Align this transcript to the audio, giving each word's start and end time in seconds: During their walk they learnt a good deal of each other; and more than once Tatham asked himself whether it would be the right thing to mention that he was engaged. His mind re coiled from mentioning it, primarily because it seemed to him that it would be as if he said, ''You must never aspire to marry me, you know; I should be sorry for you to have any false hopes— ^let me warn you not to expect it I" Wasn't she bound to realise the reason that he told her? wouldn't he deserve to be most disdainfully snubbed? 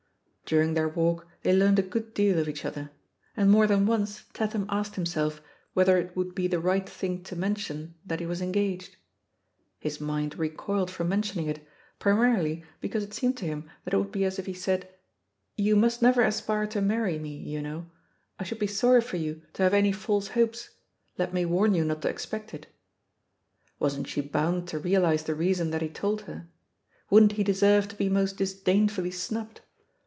During 0.47 0.73
their 0.73 0.89
walk 0.89 1.27
they 1.43 1.53
learnt 1.55 1.79
a 1.79 1.81
good 1.81 2.13
deal 2.13 2.37
of 2.37 2.49
each 2.49 2.65
other; 2.65 2.91
and 3.37 3.49
more 3.49 3.67
than 3.67 3.85
once 3.85 4.25
Tatham 4.33 4.65
asked 4.67 4.95
himself 4.95 5.41
whether 5.73 5.97
it 5.97 6.13
would 6.13 6.35
be 6.35 6.45
the 6.47 6.59
right 6.59 6.89
thing 6.89 7.23
to 7.23 7.37
mention 7.37 7.95
that 8.05 8.19
he 8.19 8.25
was 8.25 8.41
engaged. 8.41 8.97
His 9.79 10.01
mind 10.01 10.37
re 10.37 10.49
coiled 10.49 10.91
from 10.91 11.07
mentioning 11.07 11.47
it, 11.47 11.65
primarily 11.99 12.65
because 12.81 13.01
it 13.01 13.13
seemed 13.13 13.37
to 13.37 13.45
him 13.45 13.71
that 13.85 13.93
it 13.93 13.97
would 13.97 14.11
be 14.11 14.25
as 14.25 14.39
if 14.39 14.45
he 14.45 14.53
said, 14.53 14.89
''You 15.57 15.77
must 15.77 16.01
never 16.01 16.21
aspire 16.21 16.67
to 16.67 16.81
marry 16.81 17.17
me, 17.17 17.33
you 17.33 17.61
know; 17.61 17.85
I 18.37 18.43
should 18.43 18.59
be 18.59 18.67
sorry 18.67 18.99
for 18.99 19.15
you 19.15 19.43
to 19.53 19.63
have 19.63 19.73
any 19.73 19.93
false 19.93 20.29
hopes— 20.35 20.71
^let 21.17 21.31
me 21.31 21.45
warn 21.45 21.73
you 21.75 21.85
not 21.85 22.01
to 22.01 22.09
expect 22.09 22.53
it 22.53 22.65
I" 22.67 22.69
Wasn't 23.79 24.07
she 24.07 24.19
bound 24.19 24.67
to 24.67 24.79
realise 24.79 25.23
the 25.23 25.33
reason 25.33 25.71
that 25.71 25.81
he 25.81 25.87
told 25.87 26.23
her? 26.23 26.49
wouldn't 27.09 27.33
he 27.39 27.43
deserve 27.45 27.87
to 27.87 27.95
be 27.95 28.09
most 28.09 28.35
disdainfully 28.35 29.11
snubbed? 29.11 29.61